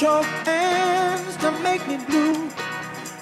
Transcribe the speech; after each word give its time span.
Your 0.00 0.22
hands 0.22 1.38
to 1.38 1.50
make 1.62 1.88
me 1.88 1.96
blue 1.96 2.44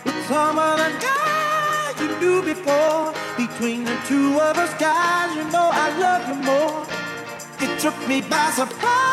with 0.04 0.26
someone 0.26 0.80
I 0.80 0.90
got 1.00 2.00
you 2.02 2.18
knew 2.18 2.42
before. 2.42 3.14
Between 3.36 3.84
the 3.84 3.96
two 4.08 4.40
of 4.40 4.58
us, 4.58 4.74
guys, 4.80 5.36
you 5.36 5.44
know 5.52 5.70
I 5.72 5.96
love 6.00 6.26
you 6.28 6.34
more. 6.42 6.84
It 7.60 7.78
took 7.78 7.96
me 8.08 8.22
by 8.22 8.50
surprise. 8.50 9.03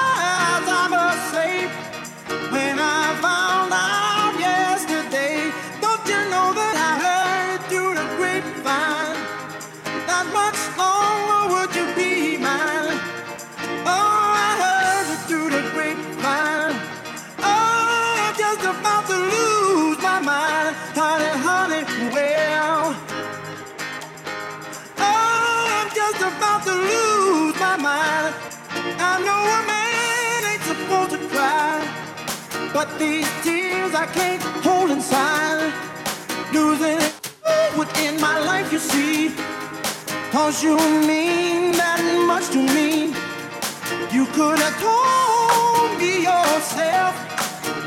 but 32.81 32.97
these 32.97 33.29
tears 33.43 33.93
I 33.93 34.07
can't 34.07 34.41
hold 34.65 34.89
inside. 34.89 35.71
Losing 36.51 37.01
within 37.77 38.19
my 38.19 38.37
life, 38.39 38.71
you 38.73 38.79
see. 38.79 39.29
Cause 40.31 40.63
you 40.63 40.75
mean 41.11 41.73
that 41.81 42.01
much 42.31 42.47
to 42.55 42.61
me. 42.75 42.89
You 44.15 44.25
could 44.35 44.59
have 44.65 44.77
told 44.89 45.89
me 46.01 46.11
yourself 46.29 47.13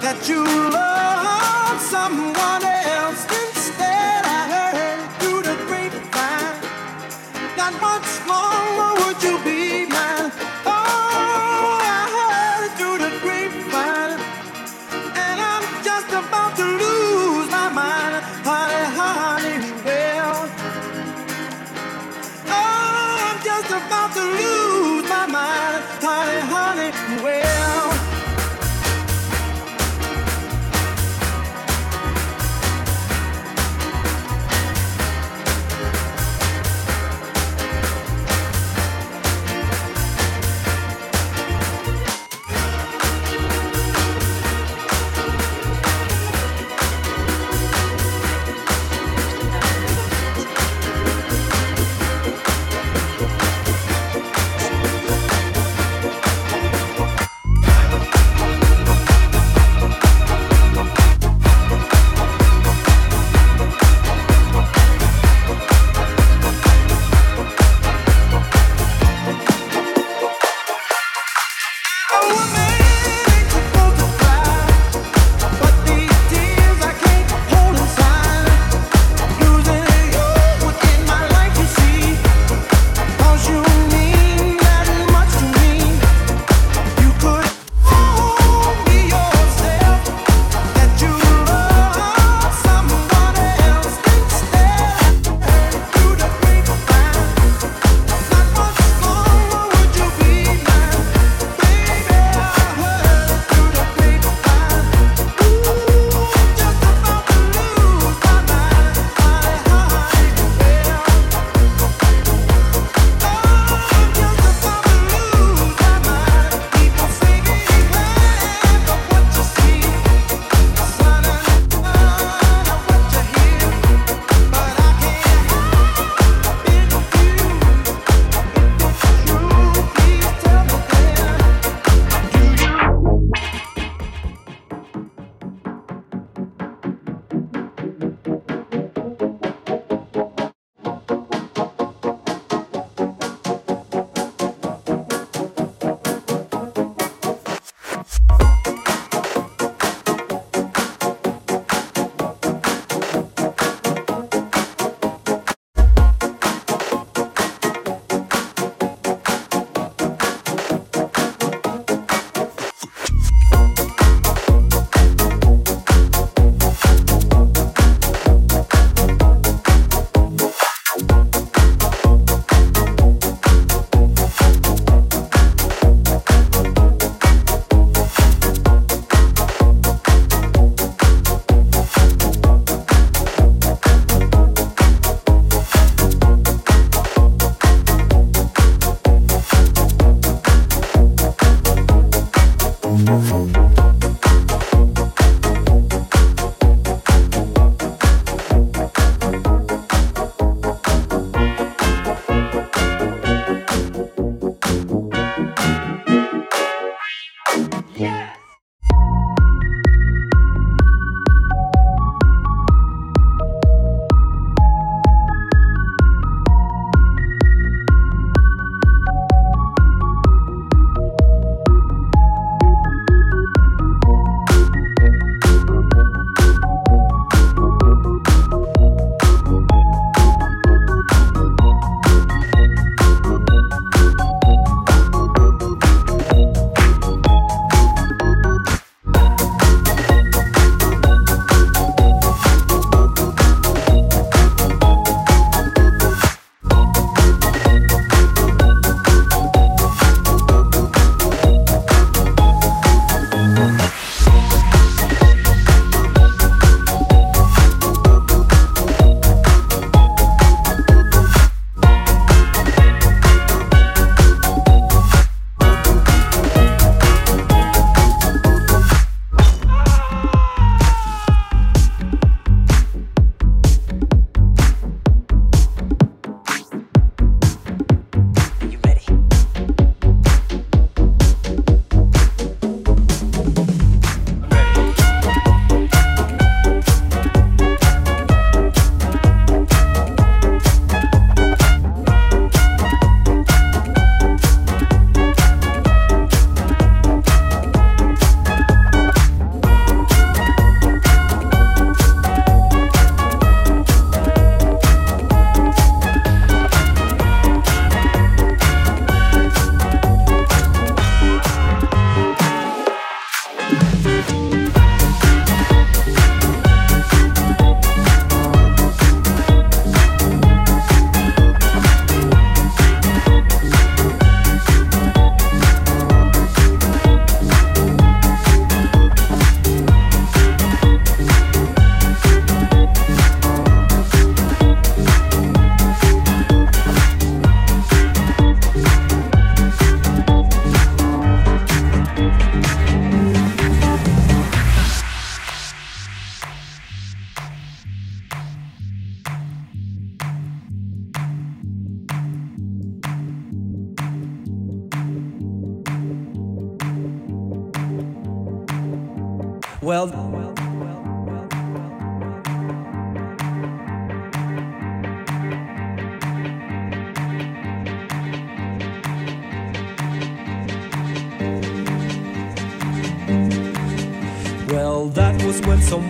that 0.04 0.19
you 0.28 0.43
love 0.81 1.77
someone 1.94 2.62
else. 2.97 3.22
Instead, 3.43 4.21
I 4.38 4.43
heard 4.54 5.03
through 5.19 5.43
the 5.49 5.56
grapevine, 5.66 6.59
not 7.56 7.72
much 7.88 8.09
longer. 8.28 9.03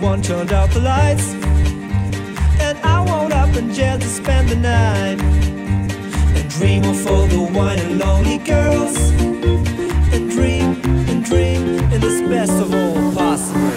One 0.05 0.21
turned 0.21 0.53
out 0.53 0.69
the 0.69 0.81
lights, 0.81 1.33
and 2.61 2.77
I 2.83 3.01
woke 3.01 3.33
up 3.33 3.55
in 3.57 3.73
jail 3.73 3.97
to 3.97 4.05
spend 4.05 4.49
the 4.49 4.55
night 4.55 5.19
and 6.37 6.49
dream 6.49 6.83
of 6.83 7.07
all 7.07 7.25
the 7.25 7.41
wine 7.41 7.79
and 7.79 7.97
lonely 7.97 8.37
girls 8.37 8.95
and 10.13 10.29
dream 10.29 10.79
and 11.09 11.25
dream 11.25 11.79
in 11.91 11.99
this 12.01 12.21
best 12.29 12.53
of 12.53 12.71
all 12.71 13.13
possible. 13.13 13.74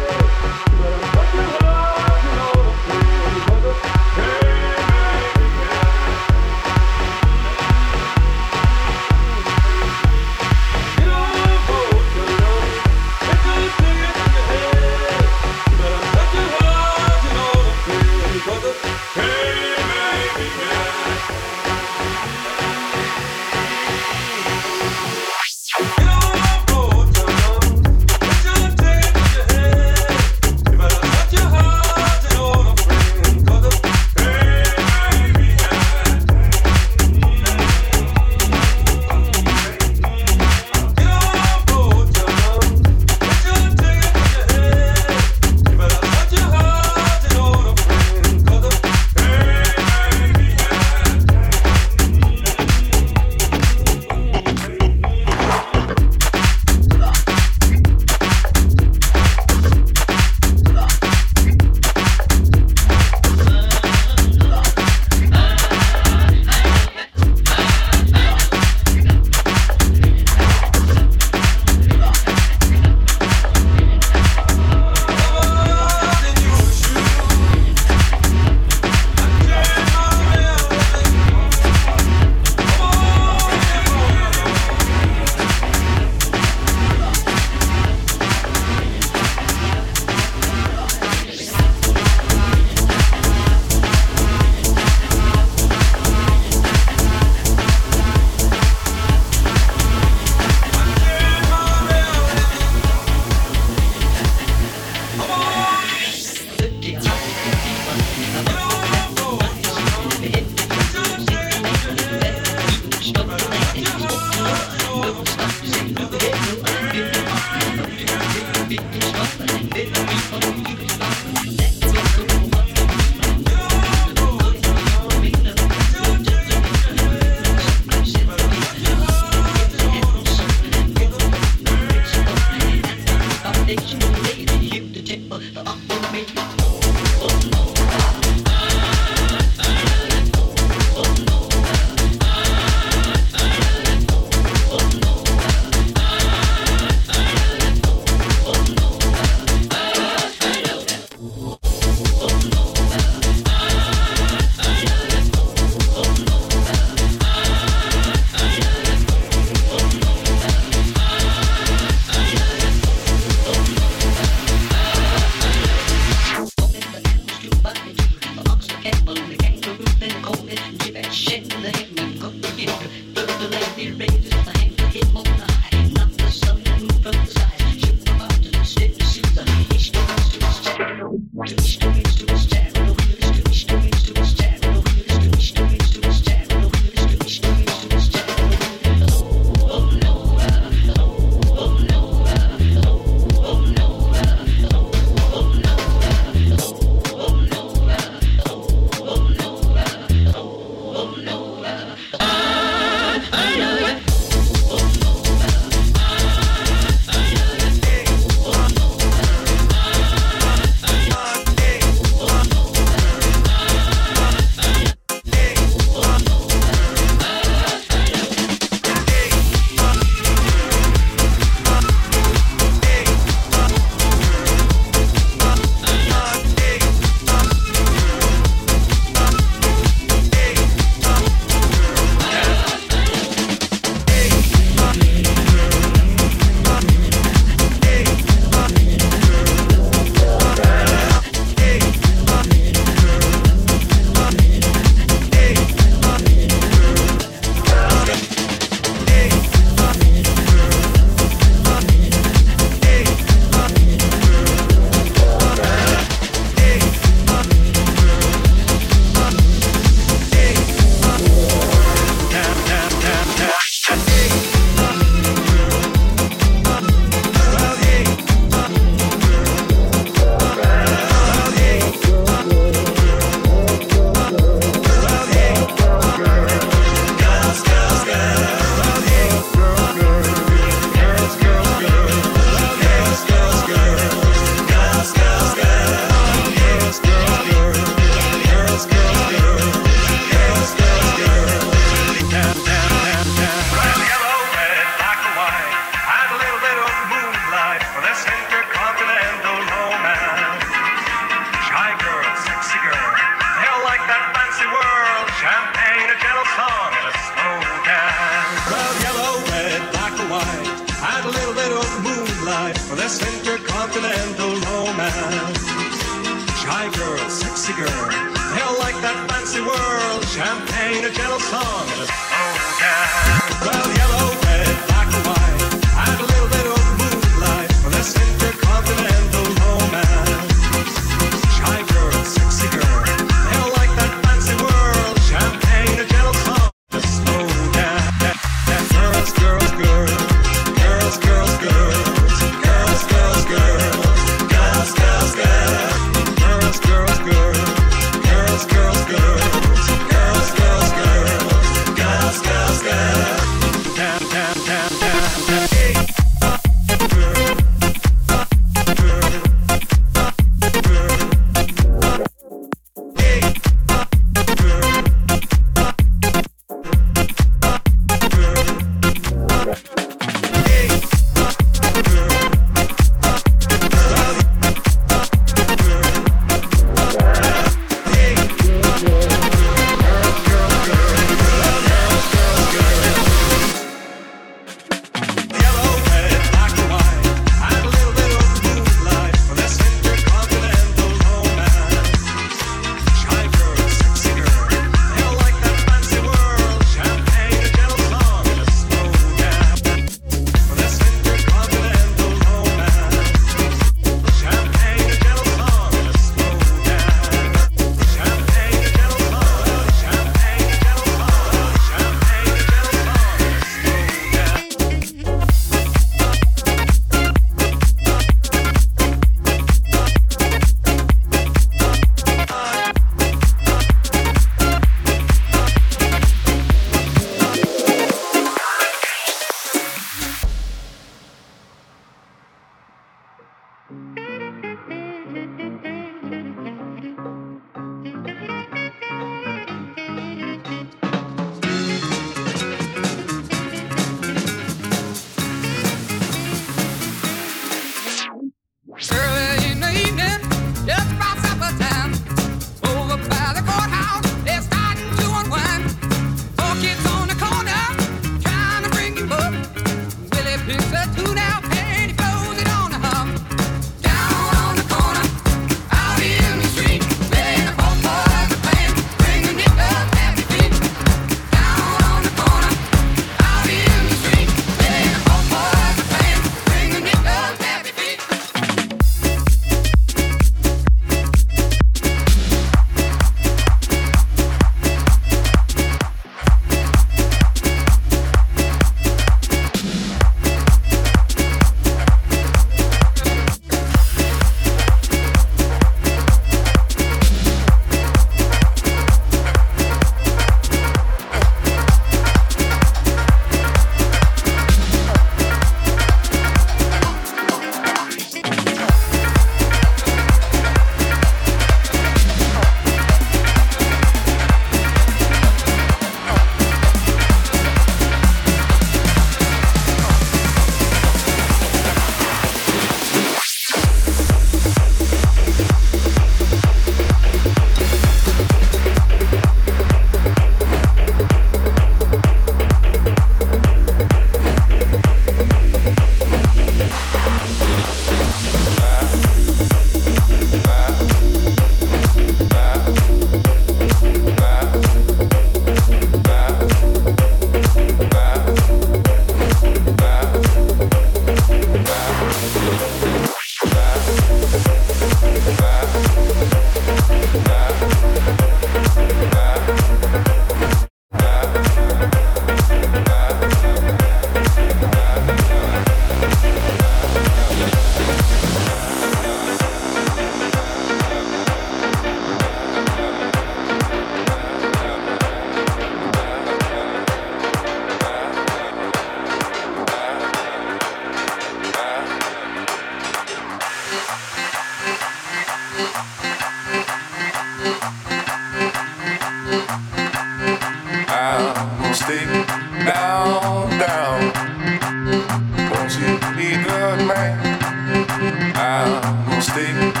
Stay. 599.41 600.00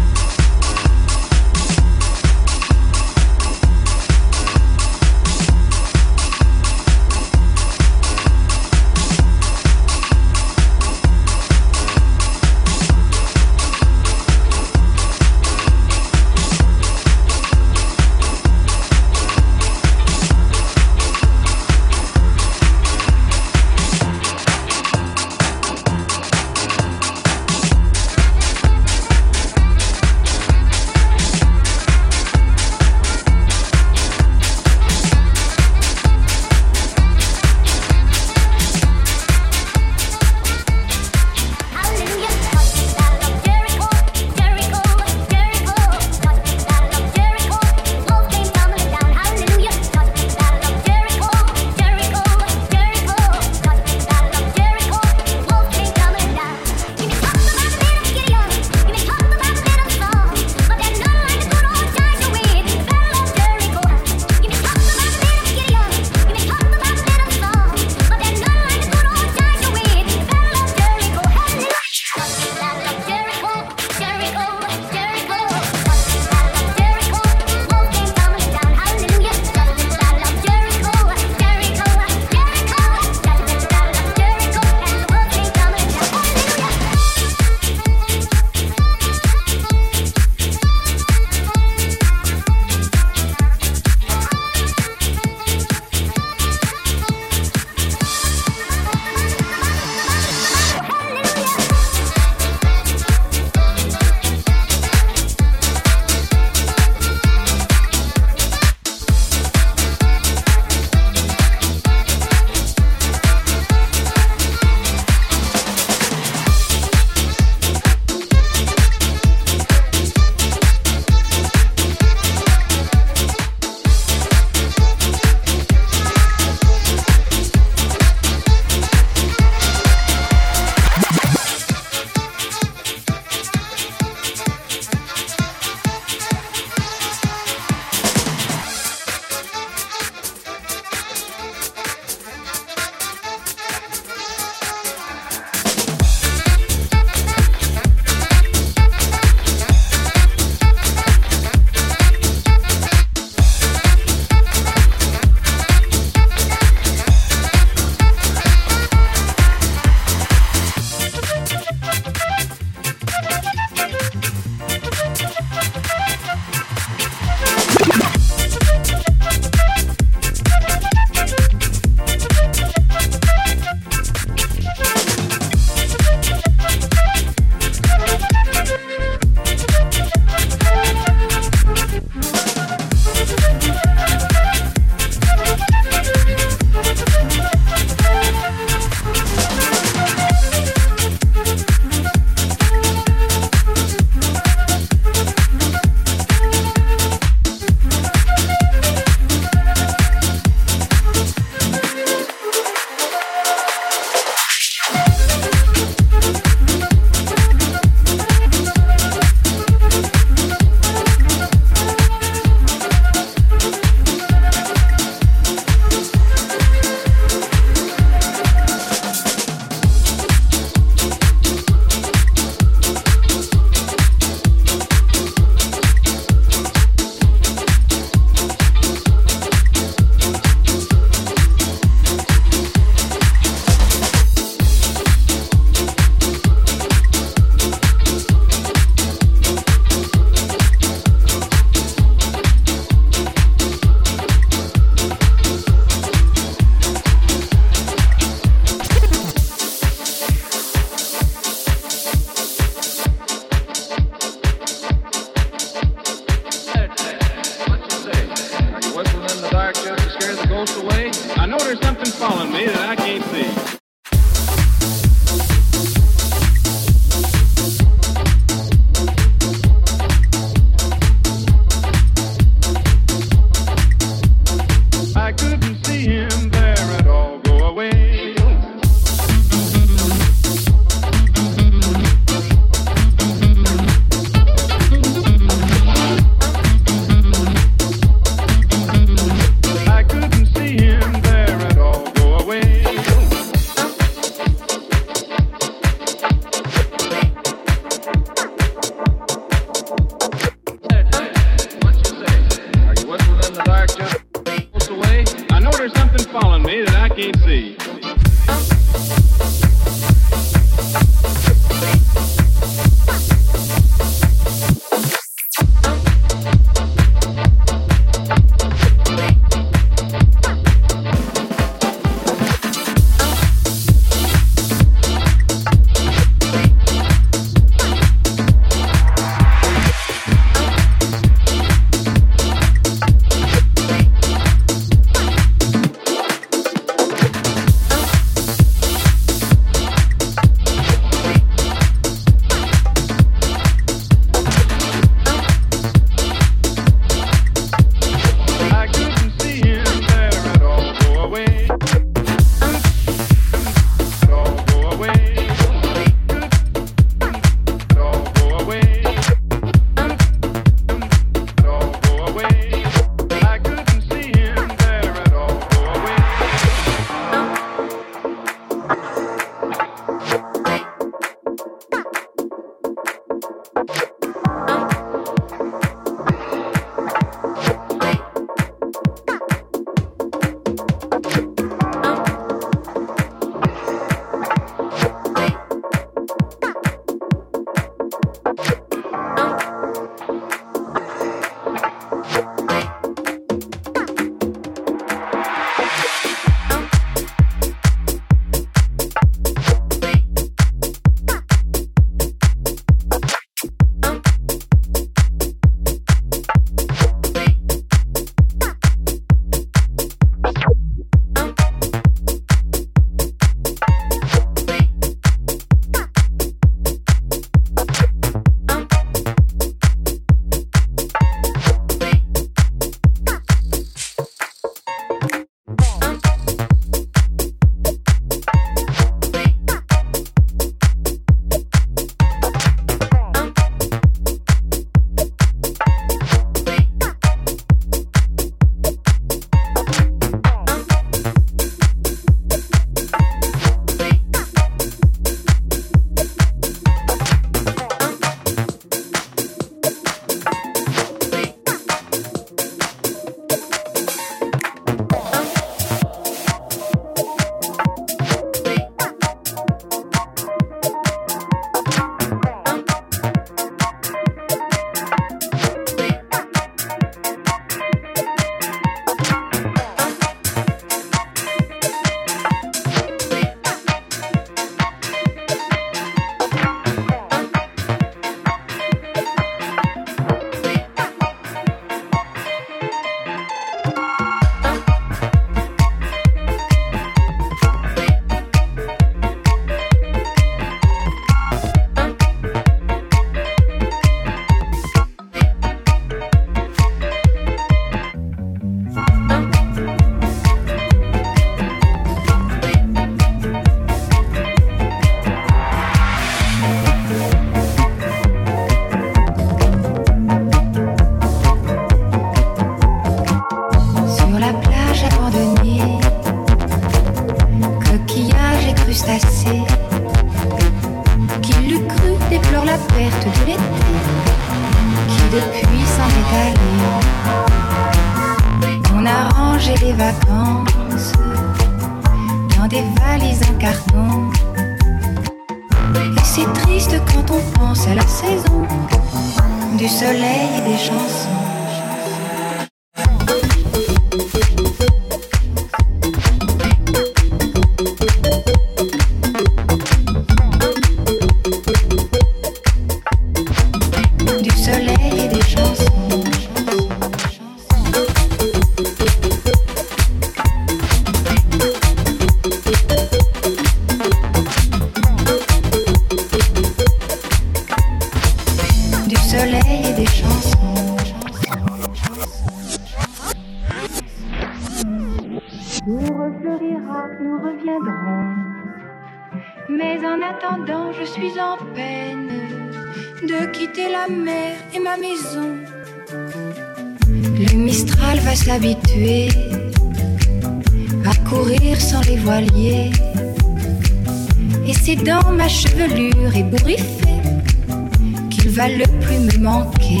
va 598.56 598.68
le 598.68 598.84
plus 599.00 599.18
me 599.18 599.44
manquer. 599.44 600.00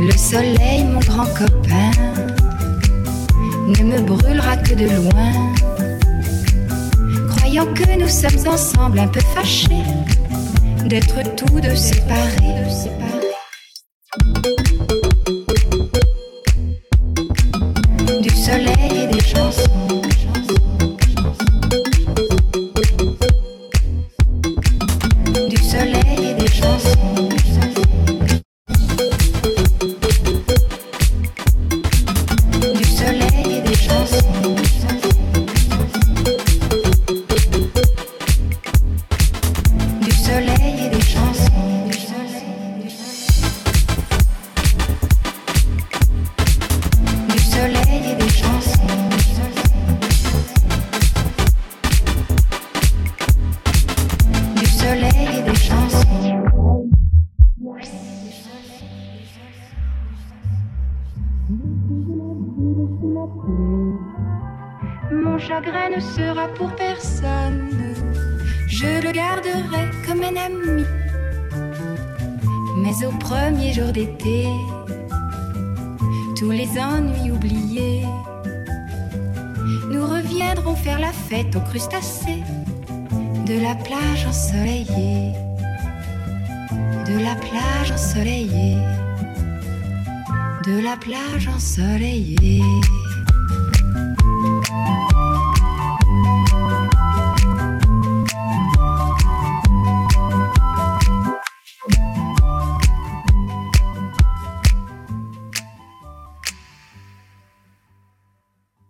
Le 0.00 0.16
soleil, 0.16 0.84
mon 0.84 1.00
grand 1.00 1.26
copain, 1.26 1.90
ne 3.68 3.82
me 3.84 4.00
brûlera 4.00 4.56
que 4.56 4.74
de 4.74 4.86
loin. 4.86 5.32
Croyant 7.36 7.66
que 7.74 7.98
nous 7.98 8.08
sommes 8.08 8.48
ensemble, 8.50 8.98
un 8.98 9.08
peu 9.08 9.20
fâchés 9.34 9.84
d'être 10.86 11.22
tous 11.36 11.60
deux 11.60 11.76
séparés. 11.76 12.44